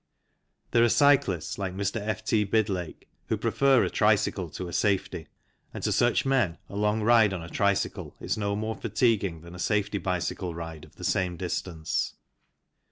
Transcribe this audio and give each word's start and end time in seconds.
There 0.71 0.83
are 0.83 0.89
cyclists, 0.89 1.59
like 1.59 1.75
Mr. 1.75 2.01
F. 2.01 2.25
T. 2.25 2.43
Bidlake, 2.43 3.07
who 3.27 3.37
prefer 3.37 3.83
a 3.83 3.89
tricycle 3.91 4.49
to 4.49 4.67
a 4.67 4.73
safety, 4.73 5.27
and 5.75 5.83
to 5.83 5.91
such 5.91 6.25
men 6.25 6.57
a 6.69 6.75
long 6.75 7.03
ride 7.03 7.33
on 7.33 7.43
a 7.43 7.49
tricycle 7.49 8.15
is 8.19 8.35
no 8.35 8.55
more 8.55 8.73
fatiguing 8.75 9.41
than 9.41 9.53
a 9.53 9.59
safety 9.59 9.99
bicycle 9.99 10.55
ride 10.55 10.85
of 10.85 10.95
the 10.95 11.03
same 11.03 11.37
distance. 11.37 12.15